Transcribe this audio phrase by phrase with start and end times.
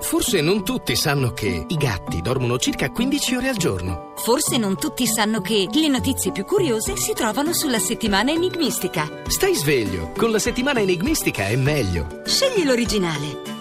[0.00, 4.12] Forse non tutti sanno che i gatti dormono circa 15 ore al giorno.
[4.16, 9.08] Forse non tutti sanno che le notizie più curiose si trovano sulla settimana enigmistica.
[9.26, 12.22] Stai sveglio, con la settimana enigmistica è meglio.
[12.24, 13.57] Scegli l'originale.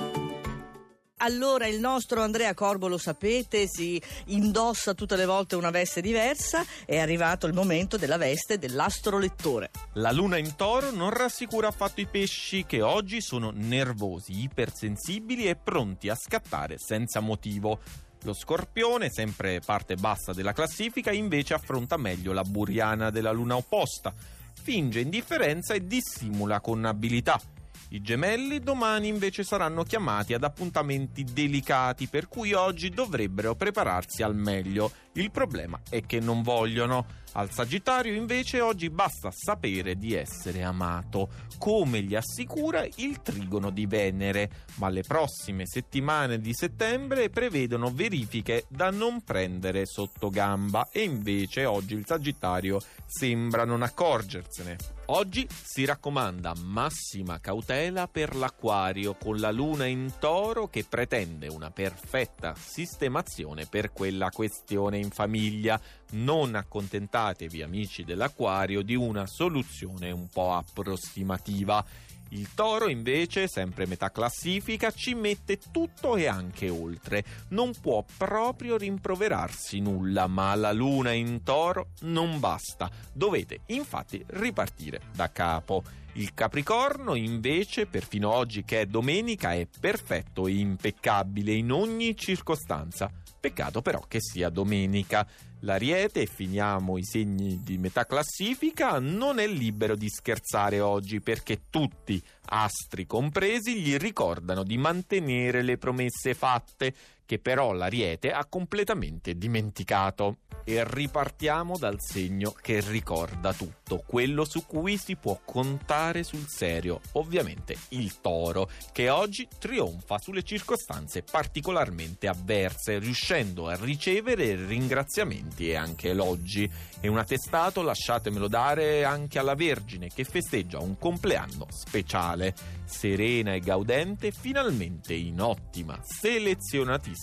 [1.22, 6.64] Allora il nostro Andrea Corbo lo sapete, si indossa tutte le volte una veste diversa,
[6.86, 9.72] è arrivato il momento della veste dell'astrolettore.
[9.94, 15.56] La luna in toro non rassicura affatto i pesci che oggi sono nervosi, ipersensibili e
[15.56, 17.80] pronti a scattare senza motivo.
[18.22, 24.14] Lo scorpione, sempre parte bassa della classifica, invece affronta meglio la buriana della luna opposta.
[24.54, 27.42] Finge indifferenza e dissimula con abilità.
[27.90, 34.36] I gemelli domani invece saranno chiamati ad appuntamenti delicati, per cui oggi dovrebbero prepararsi al
[34.36, 34.92] meglio.
[35.14, 37.06] Il problema è che non vogliono.
[37.34, 43.86] Al Sagittario invece oggi basta sapere di essere amato, come gli assicura il trigono di
[43.86, 51.04] Venere, ma le prossime settimane di settembre prevedono verifiche da non prendere sotto gamba e
[51.04, 54.97] invece oggi il Sagittario sembra non accorgersene.
[55.10, 61.72] Oggi si raccomanda massima cautela per l'acquario con la luna in toro che pretende una
[61.72, 65.80] perfetta sistemazione per quella questione in famiglia.
[66.12, 71.86] Non accontentatevi amici dell'acquario di una soluzione un po' approssimativa.
[72.30, 77.24] Il toro invece, sempre metà classifica, ci mette tutto e anche oltre.
[77.50, 82.90] Non può proprio rimproverarsi nulla, ma la luna in toro non basta.
[83.14, 85.84] Dovete infatti ripartire da capo.
[86.14, 93.12] Il Capricorno invece, perfino oggi che è domenica, è perfetto e impeccabile in ogni circostanza.
[93.40, 95.28] Peccato però che sia domenica.
[95.62, 101.62] L'Ariete, e finiamo i segni di metà classifica, non è libero di scherzare oggi perché
[101.70, 106.94] tutti, astri compresi, gli ricordano di mantenere le promesse fatte,
[107.28, 114.66] che però l'Ariete ha completamente dimenticato e ripartiamo dal segno che ricorda tutto, quello su
[114.66, 122.28] cui si può contare sul serio, ovviamente il toro, che oggi trionfa sulle circostanze particolarmente
[122.28, 126.70] avverse, riuscendo a ricevere ringraziamenti e anche elogi.
[127.00, 132.56] E un attestato, lasciatemelo dare, anche alla Vergine, che festeggia un compleanno speciale.
[132.86, 137.17] Serena e gaudente, finalmente in ottima, selezionatissima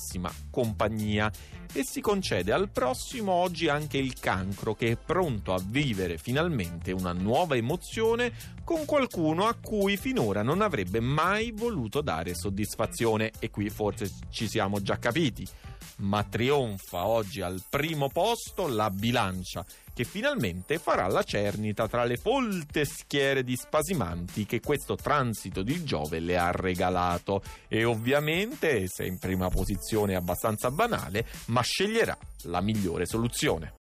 [0.50, 1.31] compagnia.
[1.72, 6.93] E si concede al prossimo oggi anche il cancro che è pronto a vivere finalmente
[6.93, 13.33] una nuova emozione con qualcuno a cui finora non avrebbe mai voluto dare soddisfazione.
[13.38, 15.47] E qui forse ci siamo già capiti.
[15.97, 22.16] Ma trionfa oggi al primo posto la bilancia, che finalmente farà la cernita tra le
[22.16, 27.43] folte schiere di spasimanti che questo transito di Giove le ha regalato.
[27.69, 33.72] E ovviamente, se in prima posizione abbastanza banale, ma sceglierà la migliore soluzione.